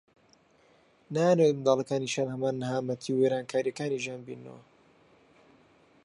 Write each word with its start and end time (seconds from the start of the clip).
نایانەوێت 1.13 1.55
منداڵەکانیشیان 1.57 2.29
هەمان 2.33 2.55
نەهامەتی 2.61 3.11
و 3.13 3.19
وێرانەییەکانی 3.21 4.01
ژیان 4.03 4.21
ببیننەوە 4.23 4.61